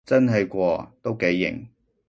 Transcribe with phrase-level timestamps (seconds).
[0.03, 1.67] 真係喎，都幾型